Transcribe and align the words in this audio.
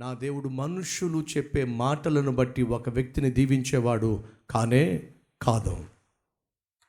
నా 0.00 0.14
దేవుడు 0.14 0.48
మనుషులు 0.48 1.24
చెప్పే 1.36 1.64
మాటలను 1.64 2.32
బట్టి 2.32 2.62
ఒక 2.62 2.88
వ్యక్తిని 2.88 3.30
దీవించేవాడు 3.30 4.24
కానే 4.50 5.02
కాదు. 5.42 5.84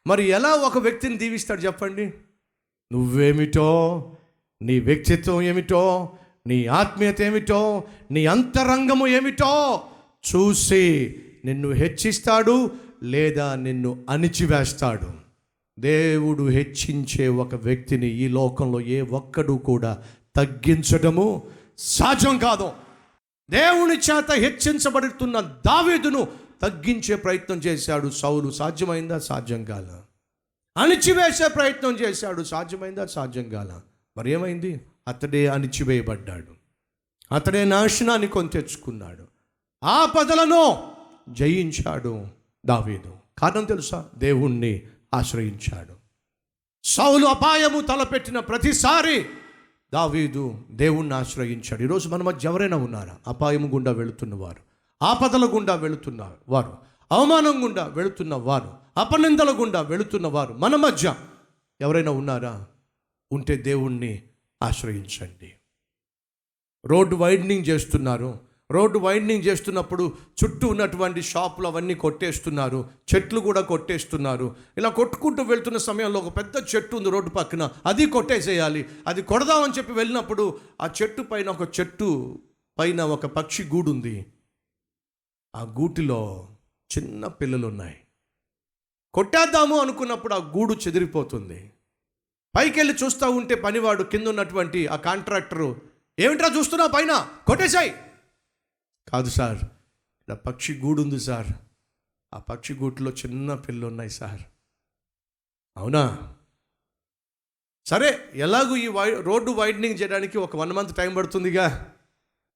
మరి 0.08 0.24
ఎలా 0.24 0.50
ఒక 0.50 0.78
వ్యక్తిని 0.78 1.18
దీవిస్తాడు 1.18 1.62
చెప్పండి? 1.62 2.14
నువ్వేమిటో 2.92 4.12
నీ 4.62 4.80
వ్యక్తిత్వం 4.80 5.42
ఏమిటో 5.42 6.10
నీ 6.48 6.66
ఆత్మీయత 6.66 7.22
ఏమిటో 7.22 7.84
నీ 8.12 8.26
అంతరంగము 8.26 9.08
ఏమిటో 9.08 9.82
చూసి 10.36 11.16
నిన్ను 11.46 11.70
హెచ్చిస్తాడు 11.70 12.72
లేదా 13.04 13.56
నిన్ను 13.56 14.06
అణిచివేస్తాడు. 14.10 15.10
దేవుడు 15.80 16.44
హెచ్చించే 16.44 17.28
ఒక 17.28 17.56
వ్యక్తిని 17.56 18.08
ఈ 18.08 18.28
లోకంలో 18.28 18.82
ఏ 18.82 19.02
ఒక్కడు 19.02 19.54
కూడా 19.54 20.04
తగ్గించడము 20.36 21.44
సాధ్యం 21.78 22.38
కాదు. 22.38 22.89
దేవుని 23.50 23.98
చేత 23.98 24.32
హెచ్చించబడుతున్న 24.32 25.40
దావీదును 25.40 26.28
తగ్గించే 26.62 27.16
ప్రయత్నం 27.16 27.58
చేశాడు 27.58 28.10
సౌలు. 28.10 28.52
సాధ్యమైందా? 28.52 29.20
సాధ్యం 29.20 29.66
కాల. 29.66 30.02
అణిచివేసే 30.78 31.48
ప్రయత్నం 31.48 31.92
చేశాడు. 31.92 32.44
సాధ్యమైందా? 32.44 33.06
సాధ్యం 33.06 33.50
కాల. 33.50 33.82
మరి 34.18 34.32
ఏమైంది? 34.32 34.82
అతడే 35.08 35.48
అణిచివేయబడ్డాడు. 35.48 36.56
అతడే 37.32 37.66
నాశనాన్ని 37.66 38.28
కొని 38.28 38.50
తెచ్చుకున్నాడు. 38.50 39.28
ఆ 39.84 40.06
పదలను 40.06 40.92
జయించాడు 41.30 42.28
దావీదు. 42.66 43.16
కారణం 43.38 43.66
తెలుసా? 43.66 44.10
దేవుణ్ణి 44.18 44.82
ఆశ్రయించాడు. 45.14 45.96
సౌలు 46.84 47.26
అపాయము 47.26 47.82
తలపెట్టిన 47.82 48.40
ప్రతిసారి 48.40 49.26
దావీదు 49.94 50.62
దేవుణ్ణి 50.72 51.16
ఆశ్రయించాడు. 51.16 51.84
ఈరోజు 51.84 52.10
మన 52.10 52.24
మధ్య 52.24 52.50
ఎవరైనా 52.50 52.78
ఉన్నారా? 52.78 53.18
అపాయం 53.28 53.74
గుండా 53.74 53.92
వెళుతున్న 53.92 54.36
వారు 54.36 54.60
ఆపదల 55.04 55.46
గుండా 55.46 55.76
వెళుతున్న 55.76 56.36
వారు 56.50 56.78
అవమానం 57.12 57.64
గుండా 57.64 57.86
వెళుతున్న 57.86 58.36
వారు 58.36 58.74
అపనిందల 58.98 59.62
గుండా 59.62 59.82
వెళుతున్న 59.82 60.28
వారు 60.28 60.54
మన 60.54 60.76
మధ్య 60.76 61.16
ఎవరైనా 61.82 62.12
ఉన్నారా? 62.12 62.68
ఉంటే 63.32 63.56
దేవుణ్ణి 63.56 64.24
ఆశ్రయించండి. 64.64 65.54
రోడ్డు 66.86 67.16
వైడనింగ్ 67.16 67.66
చేస్తున్నారు. 67.66 68.40
రోడ్డు 68.72 69.00
వైండింగ్ 69.00 69.44
చేస్తున్నప్పుడు 69.44 70.14
చుట్టూ 70.44 70.68
ఉన్నటువంటి 70.68 71.22
షాపులు 71.22 71.68
అవన్నీ 71.68 71.96
కొట్టేస్తున్నారు. 71.96 72.90
చెట్లు 73.16 73.40
కూడా 73.40 73.62
కొట్టేస్తున్నారు. 73.62 74.56
ఇలా 74.78 74.90
కొట్టుకుంటూ 74.90 75.44
వెళ్తున్న 75.44 75.78
సమయంలో 75.78 76.20
ఒక 76.20 76.38
పెద్ద 76.38 76.54
చెట్టు 76.76 76.96
ఉంది 76.96 77.10
రోడ్డు 77.10 77.30
పక్కన. 77.30 77.72
అది 77.86 78.06
కొట్టేసేయాలి. 78.06 78.86
అది 79.08 79.22
కొడదామని 79.22 79.74
చెప్పి 79.78 79.94
వెళ్ళినప్పుడు 79.94 80.60
ఆ 80.82 80.90
చెట్టు 81.02 81.22
పైన 81.22 81.50
ఒక 81.50 81.80
చెట్టు 81.80 82.40
పైన 82.80 83.02
ఒక 83.02 83.26
పక్షి 83.26 83.64
గూడు 83.64 83.92
ఉంది. 83.92 84.26
ఆ 85.56 85.64
గూటిలో 85.64 86.48
చిన్న 86.98 87.28
పిల్లలు 87.28 87.68
ఉన్నాయి. 87.68 87.98
కొట్టేద్దాము 89.14 89.80
అనుకున్నప్పుడు 89.80 90.34
ఆ 90.34 90.38
గూడు 90.38 90.74
చెదిరిపోతుంది. 90.74 91.72
పైకి 92.58 92.80
వెళ్ళి 92.80 92.96
చూస్తూ 93.04 93.32
ఉంటే 93.32 93.56
పనివాడు 93.56 94.04
కింద 94.04 94.28
ఉన్నటువంటి 94.28 94.88
ఆ 94.88 94.96
కాంట్రాక్టరు 94.96 95.82
ఏమిట్రా 96.20 96.50
చూస్తున్నావు 96.58 96.92
పైన? 96.92 97.28
కొట్టేశాయి 97.48 97.96
కాదు 99.10 99.30
సార్. 99.30 99.58
ఇలా 100.28 100.36
పక్షి 100.36 100.80
గూడు 100.80 101.02
ఉంది 101.02 101.20
సార్. 101.20 101.48
ఆ 102.34 102.40
పక్షి 102.40 102.74
గూట్లో 102.74 103.12
చిన్న 103.12 103.56
పిల్లలు 103.56 103.88
ఉన్నాయి 103.88 104.10
సార్. 104.10 104.42
అవునా? 105.78 106.36
సరే 107.86 108.32
ఎలాగూ 108.34 108.76
ఈ 108.76 108.88
వై 108.88 109.22
రోడ్డు 109.22 109.52
వైడనింగ్ 109.52 110.02
చేయడానికి 110.02 110.38
ఒక 110.38 110.56
వన్ 110.56 110.72
మంత్ 110.72 110.96
టైం 110.96 111.16
పడుతుందిగా. 111.16 111.96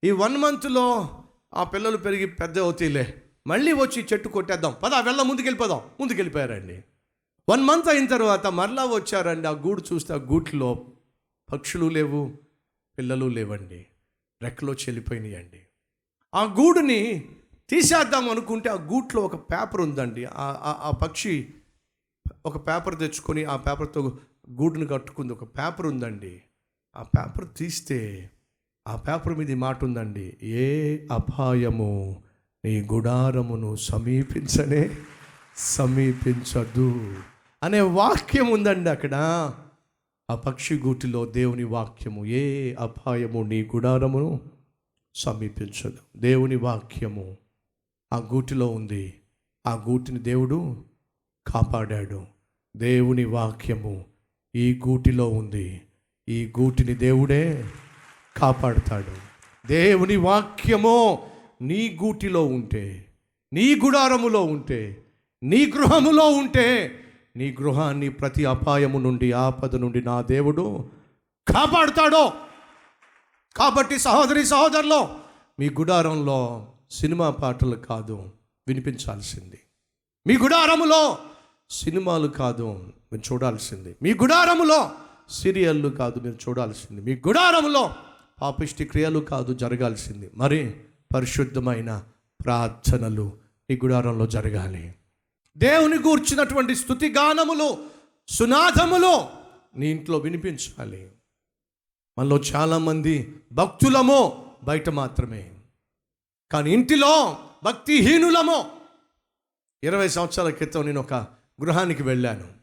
ఈ 0.03 0.11
వన్ 0.11 0.37
మంత్లో 0.37 1.09
ఆ 1.53 1.63
పిల్లలు 1.63 1.97
పెరిగి 1.97 2.25
పెద్ద 2.25 2.59
అవుతాయిలే 2.59 3.23
మళ్ళీ 3.47 3.73
వచ్చి 3.73 4.08
చెట్టు 4.13 4.30
కొట్టేద్దాం. 4.30 4.75
పద 4.83 4.93
వెళ్ళ 4.93 5.21
ముందుకెళ్ళిపోదాం. 5.21 5.89
ముందుకెళ్ళిపోయారండి. 5.99 6.83
వన్ 7.49 7.63
మంత్ 7.63 7.87
అయిన 7.87 8.08
తర్వాత 8.08 8.47
మరలా 8.47 8.86
వచ్చారండి. 8.86 9.47
ఆ 9.47 9.52
గూడు 9.52 9.83
చూస్తే 9.93 10.13
ఆ 10.13 10.17
గూట్లో 10.17 10.87
పక్షులు 11.52 11.86
లేవు 11.86 12.37
పిల్లలు 12.97 13.25
లేవండి. 13.25 13.86
రెక్కలో 14.42 14.73
చెల్లిపోయినాయండి 14.73 15.61
ఆ 16.36 16.44
గూడుని 16.44 17.26
తీసేద్దాం 17.70 18.30
అనుకుంటే 18.30 18.70
ఆ 18.70 18.73
గూట్లో 18.73 19.21
ఒక 19.21 19.36
పేపర్ 19.36 19.82
ఉందండి. 19.82 20.26
ఆ- 20.26 20.80
ఆ- 20.83 20.92
పక్షి 20.92 21.49
ఒక 22.45 22.67
పేపర్ 22.67 22.99
తెచ్చుకొని 22.99 23.45
ఆ 23.45 23.55
పేపర్తో 23.55 24.17
గూడుని 24.52 24.86
కట్టుకుంది. 24.86 25.33
ఒక 25.33 25.43
పేపర్ 25.43 25.86
ఉందండి. 25.86 26.42
ఆ 26.98 27.04
పేపర్ 27.04 27.45
తీస్తే 27.58 28.30
ఆ 28.88 28.95
పేపర్ 28.95 29.38
మీద 29.38 29.52
మాట 29.52 29.83
ఉందండి. 29.83 30.38
ఏ 30.43 30.98
అపాయము 31.11 32.22
నీ 32.66 32.82
గుడారమును 32.82 33.76
సమీపించనే 33.76 34.98
సమీపించదు 35.58 37.16
అనే 37.64 37.82
వాక్యం 37.82 38.52
ఉందండి 38.52 38.89
అక్కడ. 38.89 39.16
ఆ 40.32 40.36
పక్షి 40.36 40.76
గూటిలో 40.76 41.26
దేవుని 41.26 41.64
వాక్యము 41.64 42.26
ఏ 42.26 42.73
అపాయము 42.73 43.43
నీ 43.43 43.64
గుడారమును 43.64 44.52
సమీపించదు 45.15 45.97
దేవుని 46.17 46.55
వాక్యము 46.55 47.37
ఆ 48.13 48.17
గూటిలో 48.17 48.67
ఉంది. 48.67 49.13
ఆ 49.67 49.85
గూటిని 49.89 50.19
దేవుడు 50.19 50.83
కాపాడాడు. 51.47 52.25
దేవుని 52.77 53.25
వాక్యము 53.25 54.05
ఈ 54.55 54.81
గూటిలో 54.87 55.29
ఉంది. 55.29 55.81
ఈ 56.29 56.51
గూటిని 56.59 56.95
దేవుడే 56.95 57.65
కాపాడుతాడు. 58.37 59.33
దేవుని 59.67 60.15
వాక్యము 60.15 61.27
నీ 61.61 61.99
గూటిలో 62.03 62.45
ఉంటే 62.45 63.05
నీ 63.53 63.75
గుడారములో 63.75 64.43
ఉంటే 64.43 65.03
నీ 65.43 65.65
గృహములో 65.65 66.27
ఉంటే 66.27 66.99
నీ 67.35 67.51
గృహాన్ని 67.51 68.09
ప్రతి 68.09 68.45
అపాయము 68.45 68.99
నుండి 68.99 69.31
ఆపద 69.31 69.75
నుండి 69.75 70.01
నా 70.01 70.21
దేవుడు 70.21 70.89
కాపాడుతాడో 71.47 72.33
కాబట్టి 73.55 73.99
సహోదరి 73.99 74.45
సహోదరులు 74.45 75.08
మీ 75.59 75.69
గుడారంలో 75.69 76.67
సినిమా 76.91 77.30
పాటలు 77.30 77.75
కాదు 77.75 78.30
వినిపించాల్సింది. 78.67 79.59
మీ 80.27 80.37
గుడారములో 80.37 81.17
సినిమాలు 81.69 82.27
కాదు 82.27 82.93
మీరు 83.13 83.33
చూడాల్సింది. 83.33 83.95
మీ 84.02 84.13
గుడారములో 84.13 84.92
సీరియళ్ళు 85.30 85.89
కాదు 85.89 86.19
మీరు 86.19 86.36
చూడాల్సింది. 86.49 87.02
మీ 87.02 87.21
గుడారములో 87.27 87.95
పాపిష్టి 88.42 88.86
క్రియలు 88.86 89.19
కాదు 89.19 89.53
జరగాల్సింది. 89.53 90.31
మరి 90.33 90.75
పరిశుద్ధమైన 91.15 92.03
ప్రార్థనలు 92.45 93.31
ఈ 93.69 93.75
గుడారంలో 93.75 94.27
జరగాలి. 94.27 94.95
దేవుని 95.58 95.97
గూర్చినటువంటి 95.97 96.75
స్థుతి 96.75 97.09
గానములు 97.09 97.77
సునాదములు 98.27 99.25
నీ 99.75 99.87
ఇంట్లో 99.87 100.17
వినిపించాలి. 100.17 101.09
మనలో 102.19 102.37
చాలామంది 102.37 103.41
భక్తులమో 103.51 104.51
బయట 104.63 104.89
మాత్రమే. 104.89 105.59
కానీ 106.51 106.73
ఇంటిలో 106.73 107.37
భక్తిహీనులమో. 107.63 108.71
ఇరవై 109.83 110.07
సంవత్సరాల 110.07 110.49
క్రితం 110.49 110.85
నేను 110.85 111.01
ఒక 111.01 111.13
గృహానికి 111.61 112.03
వెళ్ళాను. 112.03 112.53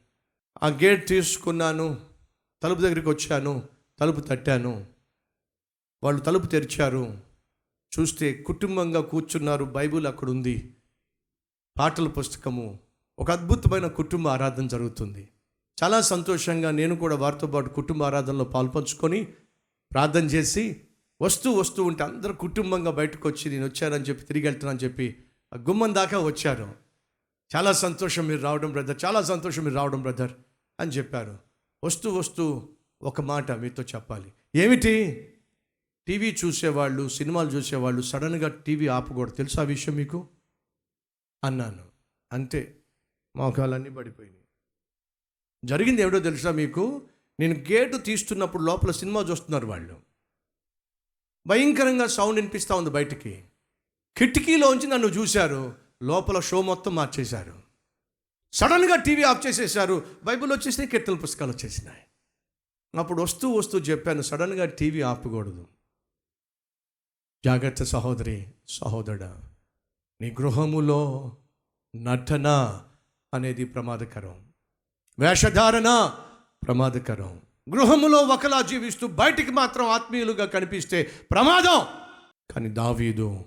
ఆ 0.62 0.68
గేట్ 0.68 1.08
తీసుకున్నాను 1.08 2.00
తలుపు 2.62 2.80
దగ్గరికి 2.80 3.08
వచ్చాను 3.08 3.68
తలుపు 4.00 4.20
తట్టాను. 4.20 4.86
వాళ్ళు 6.02 6.22
తలుపు 6.22 6.46
తెరిచారు. 6.46 7.18
చూస్తే 7.98 8.32
కుటుంబంగా 8.32 9.00
కూర్చున్నారు 9.00 9.64
బైబిల్ 9.64 10.06
అక్కడ 10.06 10.30
ఉంది 10.30 10.76
పాటల 11.78 12.08
పుస్తకము 12.08 12.78
ఒక 13.18 13.30
అద్భుతమైన 13.30 13.86
కుటుంబ 13.86 14.28
ఆరాధన 14.28 14.66
జరుగుతుంది. 14.66 15.28
చాలా 15.82 16.00
సంతోషంగా 16.00 16.70
నేను 16.70 16.96
కూడా 16.96 17.16
వారితో 17.16 17.46
పాటు 17.46 17.68
కుటుంబ 17.68 18.02
ఆరాధనలో 18.02 18.44
పాల్పంచుకొని 18.44 19.24
ప్రార్థన 19.92 20.24
చేసి 20.24 20.84
వస్తూ 21.22 21.50
వస్తూ 21.52 21.84
ఉంటే 21.84 22.04
అందరూ 22.04 22.34
కుటుంబంగా 22.34 22.90
బయటకు 22.90 23.28
వచ్చి 23.28 23.50
నేను 23.50 23.66
వచ్చానని 23.66 24.04
చెప్పి 24.04 24.24
తిరిగి 24.24 24.44
వెళ్తానని 24.44 24.78
చెప్పి 24.78 25.24
ఆ 25.52 25.56
గుమ్మం 25.56 25.94
దాకా 25.94 26.18
వచ్చారు. 26.18 26.74
చాలా 27.56 27.72
సంతోషం 27.72 28.26
మీరు 28.26 28.40
రావడం 28.40 28.72
బ్రదర్ 28.72 28.96
చాలా 29.04 29.22
సంతోషం 29.22 29.64
మీరు 29.64 29.74
రావడం 29.74 30.02
బ్రదర్ 30.02 30.32
అని 30.80 30.90
చెప్పారు. 30.90 31.38
వస్తూ 31.84 32.14
వస్తూ 32.14 32.68
ఒక 33.02 33.20
మాట 33.20 33.52
మీతో 33.52 33.82
చెప్పాలి. 33.82 34.32
ఏమిటి? 34.56 35.26
టీవీ 36.06 36.36
చూసేవాళ్ళు 36.44 37.08
సినిమాలు 37.08 37.48
చూసేవాళ్ళు 37.48 38.02
సడన్గా 38.02 38.48
టీవీ 38.48 38.86
ఆపకూడదు. 38.86 39.34
తెలుసా 39.34 39.62
ఆ 39.62 39.64
విషయం 39.64 39.94
మీకు? 39.94 40.28
అన్నాను. 41.44 41.84
అంతే. 42.32 42.76
మోకాలన్నీ 43.36 43.90
పడిపోయినాయి. 43.90 44.39
జరిగింది 45.64 46.02
ఏమిటో 46.02 46.18
తెలుసా 46.18 46.50
మీకు? 46.50 47.08
నేను 47.40 47.60
గేటు 47.60 47.96
తీస్తున్నప్పుడు 47.96 48.62
లోపల 48.62 48.90
సినిమా 48.90 49.20
చూస్తున్నారు 49.20 49.66
వాళ్ళు. 49.66 50.00
భయంకరంగా 51.46 52.06
సౌండ్ 52.06 52.36
వినిపిస్తూ 52.36 52.76
ఉంది 52.76 52.90
బయటికి. 52.90 53.44
కిటికీలోంచి 54.16 54.86
నన్ను 54.86 55.06
చూశారు. 55.06 55.76
లోపల 56.02 56.40
షో 56.40 56.62
మొత్తం 56.62 56.94
మార్చేశారు. 56.94 57.62
సడన్గా 58.52 58.96
టీవీ 58.96 59.22
ఆఫ్ 59.22 59.46
చేసేసారు 59.46 60.16
బైబిల్ 60.24 60.52
వచ్చేసినాయి 60.52 60.90
కీర్తన 60.90 61.14
పుస్తకాలు 61.14 61.52
వచ్చేసినాయి. 61.52 62.02
అప్పుడు 62.98 63.22
వస్తూ 63.22 63.50
వస్తూ 63.50 63.78
చెప్పాను 63.78 64.22
సడన్గా 64.22 64.64
టీవీ 64.64 65.00
ఆపకూడదు. 65.00 65.66
జాగ్రత్త 67.44 67.84
సహోదరి 67.84 68.48
సహోదరుడా 68.68 69.50
నీ 70.20 70.30
గృహములో 70.30 71.36
నటన 71.96 72.48
అనేది 73.34 73.64
ప్రమాదకరం. 73.64 74.49
వేషధారణ 75.20 76.10
ప్రమాదకరం. 76.66 77.40
గృహములో 77.74 78.18
ఒకలా 78.18 78.60
జీవిస్తూ 78.60 79.06
బయటికి 79.06 79.50
మాత్రం 79.50 79.88
ఆత్మీయులుగా 79.88 80.44
కనిపిస్తే 80.44 81.10
ప్రమాదం. 81.30 81.86
కానీ 82.54 82.68
దావీదు 82.68 83.40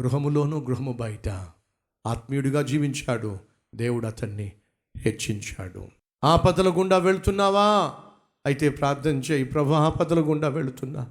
గృహములోనూ 0.00 0.60
గృహము 0.60 0.92
బయట 0.92 1.28
ఆత్మీయుడిగా 2.06 2.62
జీవించాడు. 2.62 3.38
దేవుడు 3.74 4.06
అతన్ని 4.06 4.52
హెచ్చించాడు. 4.96 5.88
ఆపదల 6.24 6.68
గుండా 6.68 6.98
వెళ్తున్నావా? 6.98 7.94
అయితే 8.46 8.68
ప్రార్థన 8.68 9.16
చేయి. 9.16 9.44
ప్రభు 9.44 9.72
ఆపదల 9.72 10.20
గుండా 10.20 10.48
వెళుతున్నా. 10.48 11.06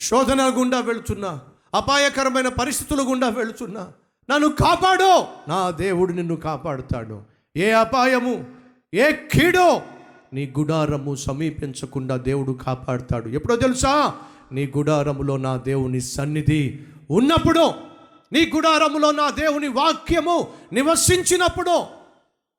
శోధన 0.00 0.52
గుండా 0.58 0.80
వెళుతున్నా. 0.80 1.40
అపాయకరమైన 1.74 2.48
పరిస్థితుల 2.48 3.02
గుండా 3.02 3.28
వెళుతున్నా. 3.28 3.92
నన్ను 4.30 4.48
కాపాడు. 4.48 5.24
నా 5.50 5.70
దేవుడు 5.70 6.12
నిన్ను 6.12 6.36
కాపాడుతాడు. 6.36 7.22
ఏ 7.56 7.70
అపాయము? 7.70 8.63
ఏ 8.94 9.12
కీడో? 9.12 9.82
నీ 10.32 10.52
గుడారము 10.58 11.14
సమీపించకుండా 11.14 12.16
దేవుడు 12.16 12.52
కాపాడుతాడు. 12.52 13.28
ఎప్పుడో 13.28 13.56
తెలుసా? 13.56 14.14
నీ 14.52 14.72
గుడారములో 14.76 15.36
నా 15.36 15.56
దేవుని 15.56 16.00
సన్నిధి 16.00 16.78
ఉన్నప్పుడు 17.10 17.74
నీ 18.32 18.52
గుడారములో 18.56 19.10
నా 19.10 19.30
దేవుని 19.30 19.68
వాక్యము 19.68 20.48
నివసించినప్పుడు 20.72 21.84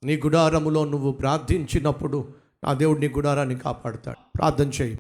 నీ 0.04 0.18
గుడారములో 0.18 0.86
నువ్వు 0.86 1.12
ప్రార్థించినప్పుడు 1.12 2.28
నా 2.64 2.74
దేవుడు 2.74 3.00
నీ 3.00 3.08
గుడారాన్ని 3.08 3.56
కాపాడుతాడు. 3.56 4.38
ప్రార్థన 4.38 4.68
చేయి. 4.68 5.00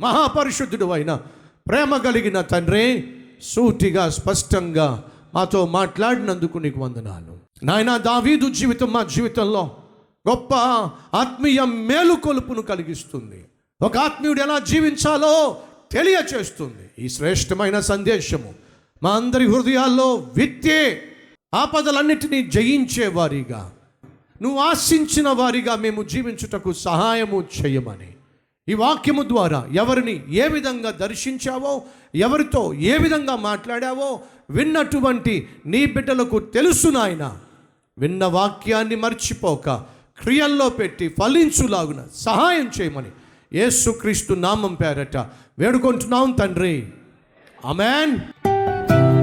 మహాపరిశుద్ధుడు 0.00 0.90
అయిన 0.90 1.14
ప్రేమ 1.68 1.96
కలిగిన 1.96 2.40
తండ్రి 2.40 3.14
సూటిగా 3.42 4.10
స్పష్టంగా 4.10 5.04
మాతో 5.34 5.66
మాట్లాడినందుకు 5.66 6.58
నీకు 6.58 6.80
వందనాలు. 6.80 7.38
నాయన 7.64 7.96
దావీదు 7.96 8.50
జీవితం 8.50 8.92
మా 8.92 9.02
జీవితంలో 9.02 9.76
గొప్ప 10.28 10.54
ఆత్మీయ 11.16 11.64
మేలుకొలుపును 11.64 12.62
కలిగిస్తుంది. 12.62 13.44
ఒక 13.82 13.98
ఆత్మీయుడు 13.98 14.40
ఎలా 14.42 14.58
జీవించాలో 14.58 15.56
తెలియచేస్తుంది. 15.92 17.04
ఈ 17.04 17.08
శ్రేష్టమైన 17.08 17.80
సందేశము 17.80 18.54
మా 19.02 19.10
అందరి 19.10 19.46
హృదయాల్లో 19.46 20.14
విత్తే 20.14 21.02
ఆపదలన్నిటినీ 21.54 22.42
జయించే 22.42 23.06
వారిగా 23.06 23.72
నువ్వు 24.42 24.58
ఆశించిన 24.58 25.28
వారిగా 25.28 25.74
మేము 25.74 26.02
జీవించుటకు 26.02 26.72
సహాయము 26.72 27.44
చేయమని 27.60 28.14
ఈ 28.68 28.74
వాక్యము 28.74 29.22
ద్వారా 29.22 29.68
ఎవరిని 29.72 30.34
ఏ 30.34 30.48
విధంగా 30.48 30.90
దర్శించావో 30.90 31.82
ఎవరితో 32.14 32.74
ఏ 32.74 32.98
విధంగా 32.98 33.36
మాట్లాడావో 33.36 34.20
విన్నటువంటి 34.50 35.48
నీ 35.66 35.86
బిడ్డలకు 35.86 36.38
తెలుసు 36.38 36.88
నాయన. 36.88 37.38
విన్న 37.98 38.24
వాక్యాన్ని 38.24 38.96
మర్చిపోక 38.96 39.70
క్రియల్లో 40.22 40.68
పెట్టి 40.68 41.08
ఫలించులాగున 41.08 42.06
సహాయం 42.16 42.70
చేయమని 42.80 43.10
యేసుక్రీస్తు 43.52 44.32
నామం 44.34 44.74
పేరట 44.74 45.16
వేడుకుంటున్నాం 45.58 46.30
తండ్రి. 46.30 46.86
అమెన్ 47.64 48.18